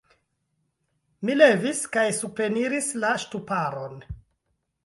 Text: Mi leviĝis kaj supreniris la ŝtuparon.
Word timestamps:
Mi 1.29 1.35
leviĝis 1.41 1.83
kaj 1.97 2.07
supreniris 2.21 2.91
la 3.05 3.15
ŝtuparon. 3.25 4.05